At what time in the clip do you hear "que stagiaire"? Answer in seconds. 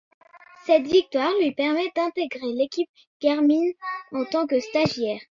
4.47-5.19